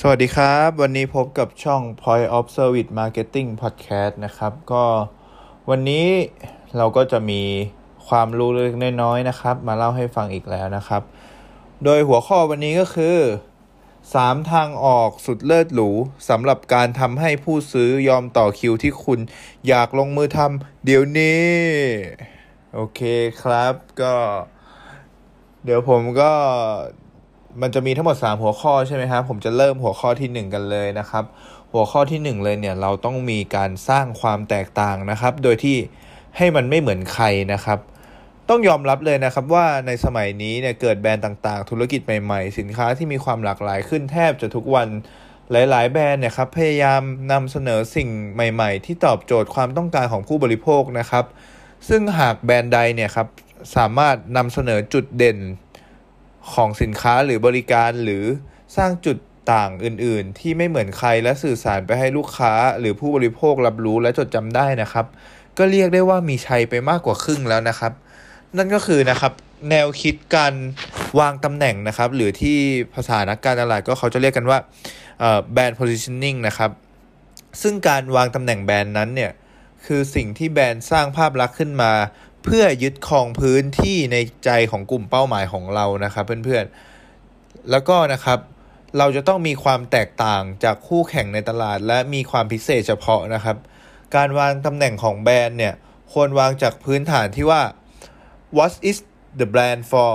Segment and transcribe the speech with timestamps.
[0.00, 4.84] สวัสดีครับ วันนี้พบกับช่อง Point of Service Marketing Podcast นะครับ ก็
[5.70, 6.06] วันนี้
[6.76, 7.42] เราก็จะมี
[8.08, 11.02] ความรู้เล็กน้อยๆนะครับ มาเล่าให้ฟังอีกแล้วนะครับ
[11.84, 13.18] โดยหัวข้อวันนี้ก็คือ
[13.84, 15.90] 3 ทางออกสุดเลิศหรู
[16.28, 19.20] สำหรับการทำให้ผู้ซื้อยอมต่อคิวที่คุณ
[19.68, 21.46] อยากลงมือทำเดี๋ยวนี้
[22.74, 23.00] โอเค
[23.42, 24.14] ครับก็
[25.64, 26.32] เดี๋ยวผมก็
[27.62, 31.24] มันจะมีทั้งหมด 3 หัวข้อใช่ไหมครับผมจะเริ่มหัวข้อที่ 1 กันเลยนะครับ
[31.72, 35.76] หัวข้อที่ 1 เลยเนี่ยเราต้องมีการสร้างความแตกต่างนะครับ โดยที่
[36.36, 37.78] ให้มันไม่เหมือนใครนะครับ
[38.48, 44.88] ต้องยอมรับเลยนะครับว่าในสมัยนี้เนี่ยเกิดแบรนด์ต่างๆ ธุรกิจใหม่ๆ สินค้าที่มีความหลากหลายขึ้นแทบจะทุกวัน
[45.50, 51.24] หลายๆ แบรนด์เนี่ยครับพยายามนำเสนอสิ่งใหม่ ๆ ที่ตอบโจทย์ความต้องการของผู้บริโภคนะครับ
[51.88, 53.28] ซึ่งหากแบรนด์ใดเนี่ยครับ
[53.76, 55.38] สามารถนำเสนอจุดเด่น
[56.54, 58.24] ของสินค้าหรือบริการหรือ
[58.76, 59.18] สร้างจุด
[59.52, 65.06] ต่างอื่น ๆ ที่ไม่เหมือนใครและสื่อสารไปให้ลูกค้า หรือผู้บริโภครับรู้และจดจำได้นะครับ
[65.58, 67.92] ก็เรียกได้ว่ามีชัยไปมากกว่าครึ่งแล้วนะครับ
[68.56, 69.32] นั่นก็คือนะครับ
[69.70, 70.54] แนวคิดการ
[71.20, 72.58] วางตำแหน่งนะครับ หรือที่
[72.94, 74.58] ภาษานักการตลาดก็เขาจะเรียกกันว่า
[75.52, 76.70] แบรนด์ positioning นะครับ
[77.62, 79.32] ซึ่งการวางตำแหน่งแบรนด์นั้นเนี่ย
[79.86, 81.90] คือสิ่งที่แบรนด์สร้างภาพลักษณ์ขึ้นมา
[82.46, 88.38] เพื่อยึดครองพื้นที่ในใจของกลุ่มเป้าหมายของเรานะครับ เพื่อนๆ แล้วก็นะครับ
[88.98, 93.56] เราจะต้องมีความแตกต่างจากคู่แข่งในตลาด และมีความพิเศษเฉพาะนะครับ
[94.16, 95.74] การวางตำแหน่งของแบรนด์เนี่ย
[96.12, 97.62] ควรวางจากพื้นฐานที่ว่า
[98.56, 98.98] what is
[99.40, 100.14] the brand for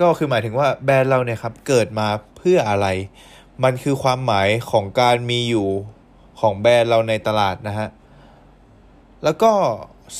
[0.00, 2.86] ก็คือหมายถึงว่าแบรนด์เราเนี่ยครับเกิดมาเพื่ออะไร
[3.64, 5.68] มันคือความหมายของการมีอยู่
[6.40, 7.88] ของแบรนด์เราในตลาดนะฮะ
[9.24, 9.52] แล้วก็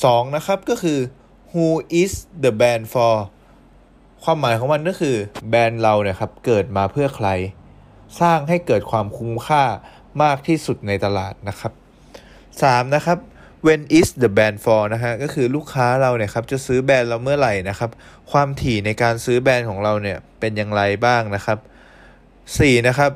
[0.01, 0.99] 2นะครับก็คือ
[1.51, 1.67] who
[2.01, 2.13] is
[2.43, 3.15] the band for
[4.23, 5.15] ความหมายของมันก็คือ
[5.49, 7.27] แบรนด์เราเนี่ยครับเกิดมาเพื่อใคร
[8.21, 9.63] สร้างให้เกิดความคุ้มค่า
[10.23, 11.73] มากที่สุดในตลาดนะครับ
[12.33, 13.17] 3 นะครับ
[13.65, 17.91] when is the band for นะฮะก็คือลูกค้าเราเนี่ยครับจะซื้อแบรนด์เราเมื่อไหร่นะครับ
[18.31, 21.57] ความถี่ในการซื้อแบรนด์ของเราเนี่ยเป็นอย่างไรบ้างนะครับ
[22.23, 23.11] 4 นะครับ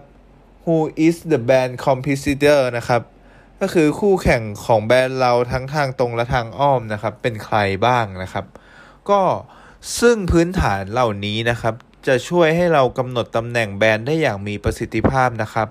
[0.63, 3.01] who is the band competitor นะครับ
[3.61, 8.45] ก็คือคู่แข่งของแบรนด์เราทั้งทางตรงและทางอ้อมนะครับ เป็นใครบ้างนะครับ
[9.09, 9.21] ก็
[9.99, 11.75] ซึ่งพื้นฐานเหล่านี้นะครับ
[12.07, 15.67] จะช่วยให้เรากำหนดตำแหน่งแบรนด์ได้อย่างมีประสิทธิภาพนะครับ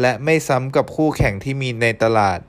[0.00, 2.40] และไม่ซ้ำกับคู่แข่งที่มีในตลาด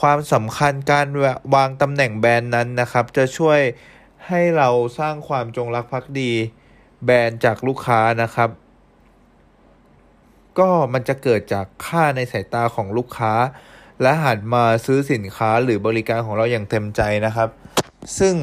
[0.00, 1.06] ความสำคัญการ
[1.54, 3.60] วางตำแหน่งแบรนด์นั้นนะครับ จะช่วย
[4.26, 6.32] ให้เราสร้างความจงรักภักดี
[7.04, 8.50] แบรนด์จากลูกค้านะครับ
[10.58, 13.32] ก็มันจะเกิดจากค่าในสายตาของลูกค้า
[14.02, 17.48] และหันมาซื้อสินค้าหรือบริการของเราอย่างเต็มใจนะครับ
[18.18, 18.34] ซึ่ง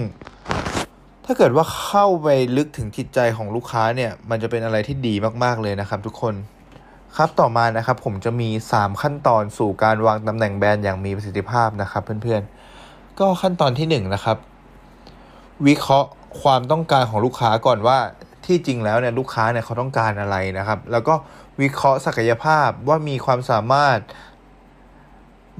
[1.26, 2.28] ถ้าเกิดว่าเข้าไป
[2.58, 6.36] ลึกถึงจิตใจของลูกค้าเนี่ย มันจะเป็นอะไรที่ดีมากๆเลยนะครับ ทุกคน
[7.18, 14.38] ครับต่อมานะครับผมจะมี 3 ขั้นตอนสู่การวางตำแหน่งแบรนด์อย่างมีประสิทธิภาพนะครับ เพื่อนๆ ก็ขั้นตอนที่1นนะครับ
[15.68, 16.10] วิเคราะห์
[16.42, 17.98] ความต้องการของลูกค้าก่อนว่า
[18.46, 21.14] ที่จริงแล้วเนี่ยลูกค้าเนี่ยเขาต้องการอะไรนะครับ แล้วก็
[21.62, 24.00] วิเคราะห์ศักยภาพว่ามีความสามารถ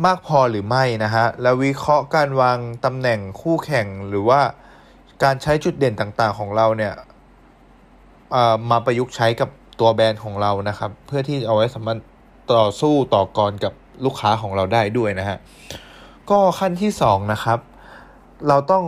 [0.06, 4.42] มากพอหรือไม่นะฮะ แล้ววิเคราะห์การวางตำแหน่งคู่แข่งหรือว่า
[5.24, 6.94] การใช้จุดเด่นต่างๆของเราเนี่ย
[8.70, 9.50] มาประยุกต์ใช้กับ
[9.80, 12.00] ตัวแบรนด์ของเรานะครับ เพื่อที่เอาไว้สามารถ
[12.54, 13.74] ต่อสู้ต่อกรกับ
[14.06, 15.38] ลูกค้าของเราได้ด้วยนะฮะ
[16.30, 17.60] ก็ขั้นที่2นะครับ
[18.48, 18.86] เราต้อง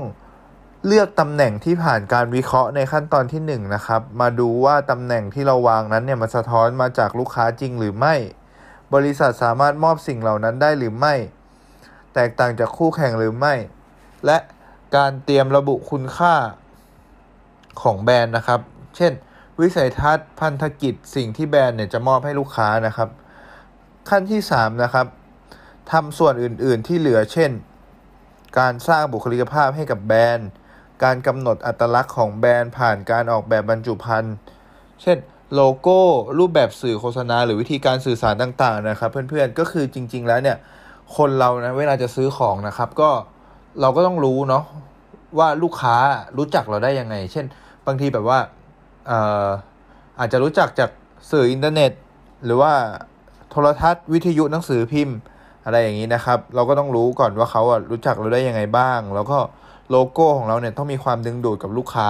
[0.87, 8.15] เลือกตำแหน่งที่ผ่านการวิเคราะห์ในขั้นตอนที่1นะครับ มาดูว่าตำแหน่งที่เราวางนั้นเนี่ยมันสะท้อนมาจากลูกค้าจริงหรือไม่
[8.93, 11.15] บริษัทสามารถมอบสิ่งเหล่านั้นได้หรือไม่
[12.13, 13.53] แตกต่างจากคู่แข่งหรือไม่
[14.25, 14.37] และ
[14.95, 16.35] การเตรียมระบุคุณค่า
[17.81, 18.59] ของแบรนด์นะครับ
[18.95, 19.13] เช่น
[19.61, 23.09] วิสัยทัศน์พันธกิจสิ่งที่แบรนด์เนี่ยจะมอบให้ลูกค้านะครับ
[24.09, 25.07] ขั้นที่ 3 นะครับ
[25.91, 27.51] ทำส่วนอื่น ๆ ที่เหลือเช่น
[28.59, 30.49] การสร้างบุคลิกภาพให้กับแบรนด์
[31.03, 34.35] การกำหนดอัตลักษณ์ของแบรนด์ผ่านการออกแบบบรรจุภัณฑ์
[35.01, 35.17] เช่น
[35.53, 35.99] โลโก้
[36.39, 40.57] รูปแบบสื่อโฆษณา หรือวิธีการสื่อสารต่างๆนะครับ เพื่อนๆก็คือจริง ๆ แล้วเนี่ย
[41.17, 43.09] คนเรานะเวลาจะซื้อของนะครับ ก็
[43.81, 44.63] เราก็ต้องรู้เนาะ
[45.37, 45.95] ว่าลูกค้า
[46.37, 47.45] รู้จักเราได้ยังไง เช่น
[47.87, 48.39] บางทีแบบว่า
[49.07, 49.47] เอ่อ
[50.19, 50.89] อาจจะรู้จักจาก
[51.31, 51.91] สื่ออินเทอร์เน็ต
[52.45, 52.73] หรือว่า
[53.49, 55.17] โทรทัศน์วิทยุหนังสือพิมพ์
[55.65, 59.37] อะไรอย่างนี้นะครับ เราก็ต้องรู้ก่อนว่าเขาอะรู้จักเราได้ยังไงบ้าง แล้วก็
[59.89, 62.09] โลโก้ของเราเนี่ยต้องมีความดึงดูดกับลูกค้า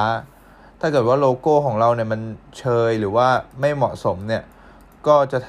[0.86, 2.22] ถ้าเกิดว่าโลโก้ของเราเนี่ยมัน
[2.60, 3.28] เชยหรือว่า
[3.60, 4.44] ไม่เหมาะสมเนี่ย
[5.08, 5.40] ก็จะ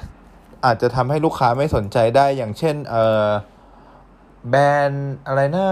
[0.64, 3.26] อาจจะทำให้ลูกค้าไม่สนใจได้อย่างเช่นเออ
[4.48, 5.68] แบรนด์อะไรนะ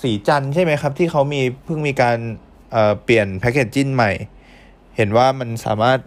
[0.00, 2.18] สีจันใช่ไหมครับ ที่เขามีเพิ่งมีการ
[2.72, 4.10] เเปลี่ยนแพคเกจจิ้งใหม่
[4.96, 5.98] เห็นว่ามันสามารถ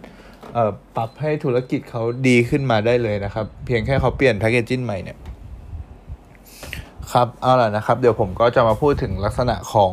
[0.96, 5.18] ปรับให้ธุรกิจเขาดีขึ้นมาได้เลยนะครับ เพียงแค่เขาเปลี่ยนแพคเกจิ้งใหม่เนี่ย
[7.12, 9.92] ครับเอาล่ะนะครับ เดี๋ยวผมก็จะมาพูดถึงลักษณะของ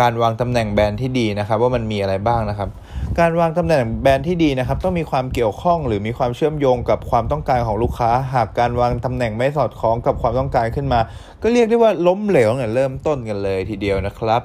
[0.00, 2.68] การวางตำแหน่งแบรนด์ที่ดีนะครับ ว่ามันมีอะไรบ้างนะครับ
[3.20, 11.00] การวางตำแหน่งแบรนด์ที่ดีนะครับ ต้องมีความเกี่ยวข้องหรือมีความเชื่อมโยงกับความต้องการของลูกค้า หากการวางตำแหน่งไม่สอดคล้องกับความต้องการขึ้นมา
[11.42, 14.42] ก็เรียกได้ว่าล้มเหลวเนี่ยเริ่มต้นกันเลยทีเดียวนะครับ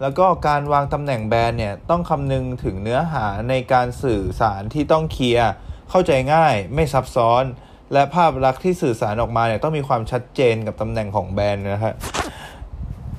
[0.00, 5.50] แล้วก็การวางตำแหน่งแบรนด์เนี่ยต้องคำนึงถึงเนื้อหาในการสื่อสารที่ต้องเคลียร์
[5.90, 7.44] เข้าใจง่ายไม่ซับซ้อน
[7.92, 11.94] และภาพลักษณ์ที่สื่อสารออกมาเนี่ยต้องมีความชัดเจนกับตำแหน่งของแบรนด์นะครับ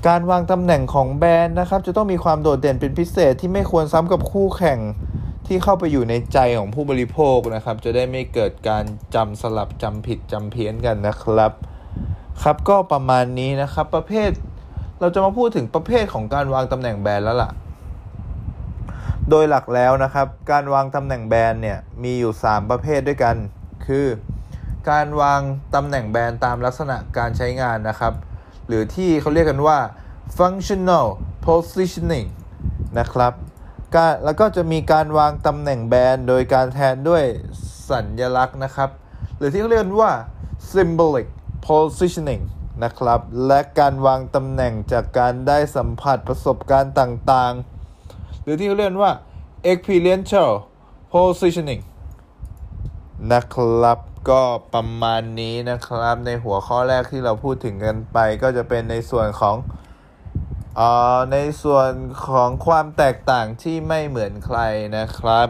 [0.07, 4.79] การวางตำแหน่งของแบรนด์นะครับ จะต้องมีความโดดเด่นเป็นพิเศษที่ไม่ควรซ้ำกับคู่แข่ง
[5.47, 8.83] ที่เข้าไปอยู่ในใจของผู้บริโภคนะครับ จะได้ไม่เกิดการ
[9.15, 11.51] จำสลับจำผิดจำเพี้ยนกันนะครับ
[12.43, 14.29] ครับก็ประมาณนี้นะครับ ประเภท
[14.99, 17.51] เราจะมาพูดถึงประเภทของการวางตำแหน่งแบรนด์แล้วล่ะ
[19.29, 23.35] โดยหลักแล้วนะครับ การวางตำแหน่งแบรนด์เนี่ยมีอยู่ 3 ประเภทด้วยกัน
[23.87, 24.07] คือ
[24.89, 25.41] การวาง
[25.75, 28.13] ตำแหน่งแบรนด์ตามลักษณะการใช้งานนะครับ
[28.67, 29.79] หรือที่เขาเรียกกันว่า
[30.37, 31.07] functional
[31.45, 32.27] positioning
[32.99, 33.33] นะครับ
[33.95, 37.23] การแล้วก็จะมีการวางตำแหน่งแบรนด์ โดยการแทนด้วย
[37.89, 38.89] สัญลักษณ์นะครับ
[39.37, 40.13] หรือที่เขาเรียกว่า
[40.73, 41.27] symbolic
[41.67, 42.43] positioning
[42.83, 49.13] นะครับ และการวางตำแหน่งจากการได้สัมผัสประสบการณ์ต่างๆ หรือที่เขาเรียกว่า
[49.71, 50.51] experiential
[51.13, 51.81] positioning
[53.31, 53.99] นะครับ
[54.29, 54.41] ก็
[54.73, 59.55] ประมาณนี้นะครับ ในหัวข้อแรกที่เราพูดถึงกันไป ก็จะเป็นในส่วนของ
[60.79, 60.81] อ
[61.15, 61.91] อในส่วน
[62.27, 64.59] ของความแตกต่างที่ไม่เหมือนใคร
[64.97, 65.47] นะครับ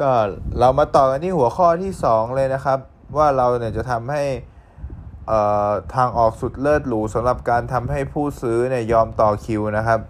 [0.00, 0.10] ก็
[0.58, 2.78] เรามาต่อกันที่หัวข้อที่ 2 เลยนะครับ
[3.16, 4.24] ว่าเราเนี่ยจะทำให้
[5.94, 10.00] ทางออกสุดเลิศหรูสำหรับการทำให้ผู้ซื้อเนี่ยยอมต่อคิวนะครับ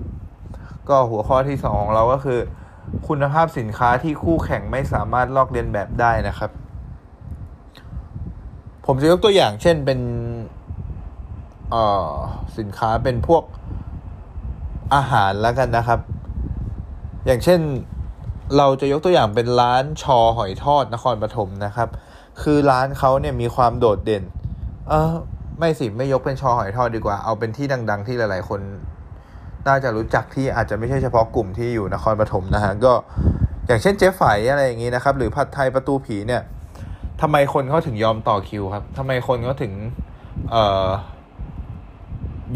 [0.89, 2.41] ก็หัวข้อที่ 2 ของเราก็คือ
[3.09, 6.51] คุณภาพสินค้าที่คู่แข่งไม่สามารถลอกเลียนแบบได้นะครับ
[8.87, 10.01] ผมจะยกตัวอย่างเช่นเป็น
[12.59, 13.43] สินค้าเป็นพวก
[14.95, 16.01] อาหารแล้วกันนะครับ
[17.27, 17.61] อย่างเช่น
[18.56, 21.89] เราจะยกตัวอย่างเป็นร้านชอหอยทอดนครปฐมนะครับ
[22.43, 24.23] คือร้านเขาเนี่ยมีความโดดเด่น
[24.89, 25.12] เออ
[25.59, 28.61] ไม่สิไม่ยกเป็นชอหอยทอดดีกว่า เอาเป็นที่ดัง ๆ ที่หลาย ๆ คน
[29.69, 32.93] น่าจะรู้จักที่อาจจะไม่ใช่เฉพาะกลุ่มที่อยู่นครปฐมนะฮะก็
[33.67, 36.43] อย่างเช่นเจ๊ไฝอะไรอย่างนี้นะครับ หรือผัดไทยประตูผีเนี่ย
[37.21, 39.73] ทำไมคนเขาถึงยอมต่อคิวครับทำไมคนเขาถึง
[40.51, 40.89] เอ่อ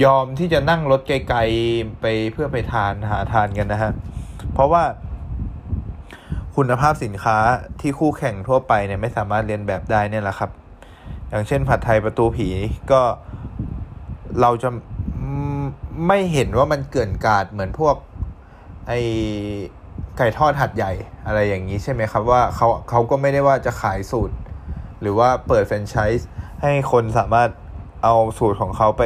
[0.04, 3.92] ยอมที่จะนั่งรถไกลๆไปเพื่อไปทานหาทานกันนะฮะ
[4.52, 4.82] เพราะว่า
[6.56, 7.36] คุณภาพสินค้า
[7.80, 10.50] ที่คู่แข่งทั่วไปเนี่ยไม่สามารถเรียนแบบได้เนี่ยแหละครับ
[11.28, 12.48] อย่างเช่นผัดไทยประตูผี
[12.92, 13.00] ก็
[14.40, 14.68] เราจะ
[16.06, 17.96] ไม่เห็นว่ามันเกินกาดเหมือนพวก
[18.88, 18.92] ไอ
[20.16, 20.92] ไก่ทอดหัดใหญ่
[21.26, 24.34] อะไรอย่างนี้ใช่ไหมครับว่าเขาเขาก็ไม่ได้ว่าจะขายสูตร
[25.00, 26.28] หรือว่าเปิดแฟรนไชส์
[26.62, 27.50] ให้คนสามารถ
[28.04, 29.04] เอาสูตรของเขาไป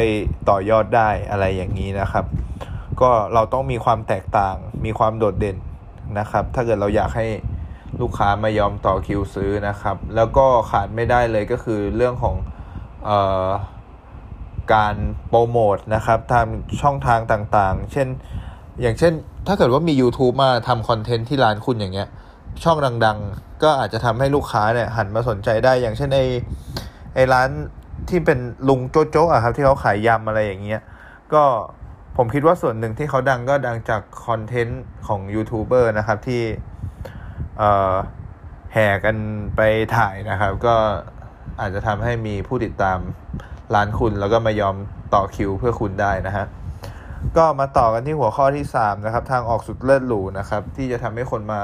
[0.49, 2.25] ต่อยอดได้อะไรอย่างนี้นะครับ
[3.01, 5.57] ก็เราต้องมีความแตกต่างมีความโดดเด่น
[6.19, 7.27] นะครับ ถ้าเกิดเราอยากให้
[8.01, 12.37] ลูกค้ามายอมต่อคิวซื้อนะครับ แล้วก็ขาดไม่ได้เลยก็คือเรื่องของ
[13.05, 13.49] เอ่อ
[14.75, 14.95] การ
[15.29, 16.47] โปรโมทนะครับทาง
[16.83, 18.09] ช่องทางต่างๆ เช่น
[18.83, 19.13] อย่างเช่น
[19.47, 22.09] ถ้าเกิดว่ามี YouTube มาทำคอนเทนต์ที่ร้านคุณอย่างเงี้ย
[22.65, 26.21] ช่องดังๆ ก็อาจจะทำให้ลูกค้าเนี่ยหันมาสนใจได้ อย่างเช่นไอ
[27.15, 27.49] ไอร้าน
[28.09, 30.81] ที่เป็นลุงโจ๊โจ๊อะครับที่เขาขายยำอะไรอย่างเงี้ย
[31.35, 31.45] ก็
[32.17, 36.43] ผมคิดว่าส่วนหนึ่งที่เขาดังก็ดังจากคอนเทนต์ของยูทูบเบอร์นะครับที่
[38.73, 39.17] แห่กัน
[39.57, 39.61] ไป
[39.97, 40.75] ถ่ายนะครับ ก็
[41.61, 42.99] อาจจะทำให้มีผู้ติดตาม
[43.75, 44.77] ร้านคุณแล้วก็มายอม
[45.15, 46.47] ต่อคิวเพื่อคุณได้นะฮะ
[47.37, 51.61] ก็มาต่อกันที่หัวข้อที่ 3 นะครับ ทางออกสุดเลิศหรูนะครับ ที่จะทำให้คนมา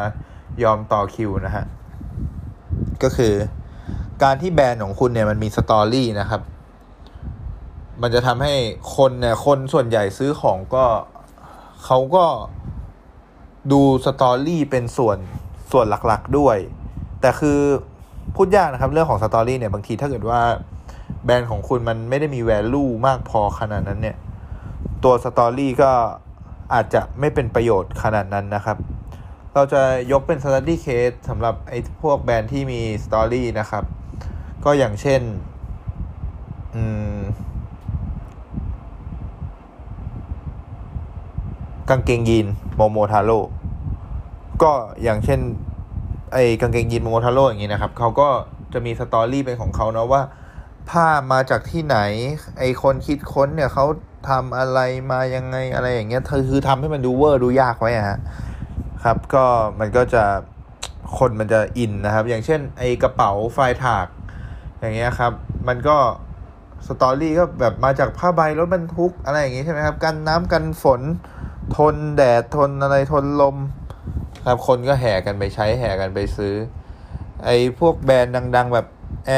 [0.62, 1.64] ยอมต่อคิวนะฮะ
[3.02, 3.34] ก็คือ
[4.22, 6.42] การที่แบรนด์ของคุณเนี่ยมันมีสตอรี่นะครับ
[8.02, 8.54] มันจะทำให้
[8.96, 10.84] คนเนี่ยคนส่วนใหญ่ซื้อของก็
[11.84, 12.24] เขาก็
[13.72, 15.18] ดู story เป็นส่วน
[15.72, 16.56] ส่วนหลักๆด้วย
[17.20, 17.58] แต่คือ
[18.36, 20.40] พูดยากนะครับเรื่องของ story เนี่ยบางทีถ้าเกิดว่า
[21.24, 24.16] แบรนด์ของคุณมันไม่ได้มี value มากพอขนาดนั้นเนี่ย
[25.04, 25.90] ตัว story ก็
[26.74, 28.76] อาจจะไม่เป็นประโยชน์ขนาดนั้นนะครับ
[29.54, 33.84] เราจะยกเป็น story case สำหรับไอ้พวกแบรนด์ที่มี story นะครับ
[34.64, 35.20] ก็อย่างเช่น
[41.90, 42.46] กางเกงยีน
[42.76, 43.40] โมโมทาโร่
[44.62, 44.72] ก็
[45.02, 45.40] อย่างเช่น
[46.32, 48.28] ไอ้กางเกงยีนโมโมทาโร่อย่างนี้นะครับเขาก็
[48.72, 50.22] จะมี story เป็นของเขาเนาะว่า
[50.90, 51.98] ผ้ามาจากที่ไหน
[52.58, 53.86] ไอคนคิดค้นเนี่ยเขา
[54.28, 54.80] ทำอะไร
[55.10, 58.18] มายังไงอะไรอย่างเงี้ยเธอคือทำให้มันดูเวอร์ดูยากไว้ฮะ
[59.04, 59.44] ครับ ก็
[59.80, 60.24] มันก็จะ
[61.18, 64.06] คนมันจะอินนะครับ อย่างเช่น ไอกระเป๋า Freitag
[64.80, 65.32] อย่างเงี้ยครับ
[65.68, 65.96] มันก็
[66.86, 71.00] story ก็แบบมาจากผ้าใบรถบรรทุกอะไรอย่างงี้ใช่ไหมครับกันน้ำกันฝน
[71.76, 73.56] ทนแดดทนอะไรทนลม
[74.46, 76.54] ครับคนก็แห่กันไปใช้แห่กันไปซื้อ
[77.44, 78.86] ไอพวกแบรนด์ดัง ๆ แบบ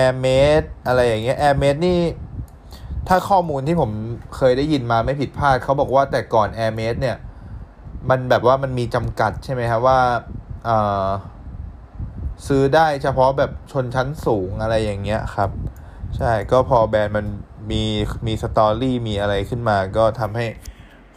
[0.00, 2.00] Air m a d e อะไรอย่างเงี้ย Air m a d e นี่
[3.08, 3.90] ถ้าข้อมูลที่ผม
[4.36, 7.16] เคยได้ยินมาไม่ผิดพลาดเขาบอกว่าแต่ก่อน Air m a d e เนี่ย
[8.10, 10.00] มันแบบว่ามันมีจำกัดใช่ไหมครับว่า
[12.46, 15.50] ซื้อได้เฉพาะแบบชนชั้นสูงอะไรอย่างเงี้ยครับ
[16.16, 17.26] ใช่ก็พอแบรนด์มัน
[17.70, 17.82] มี
[18.26, 20.46] มีสตอรี่มีอะไรขึ้นมา ก็ทำให้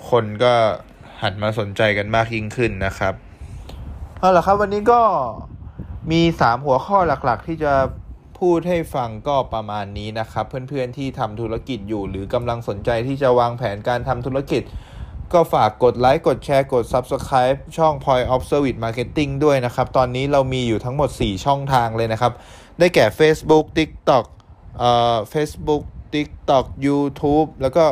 [0.09, 0.53] คนก็
[1.21, 3.13] หันมาสนใจกันมากยิ่งขึ้นนะครับ
[4.19, 5.01] เอาละครับวันนี้ก็
[6.11, 7.73] มีสามหัวข้อหลักๆ ที่จะ
[8.39, 14.63] พูดให้ฟังก็ประมาณนี้นะครับ เพื่อนๆที่ทำธุรกิจอยู่ หรือกำลังสนใจที่จะวางแผนการทำธุรกิจ
[15.33, 22.31] ก็ฝากกดไลค์กดแชร์กด Subscribe ช่อง Point of Service Marketing ด้วยนะครับ ตอนนี้เรามีอยู่ทั้งหมด 4 ช่องทางเลยนะครับ
[22.79, 24.25] ได้แก่ Facebook TikTok
[24.77, 27.85] เอ่อ Facebook TikTok YouTube แล้วก็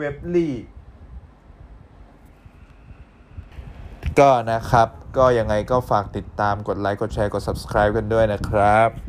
[0.00, 0.50] w e b l y
[4.20, 9.07] ก็นะครับ ก็ยังไงก็ฝากติดตามกดไลค์กดแชร์กด Subscribe กันด้วยนะครับ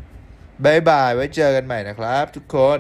[0.65, 2.79] บายบาย ไว้เจอกันใหม่นะครับทุกคน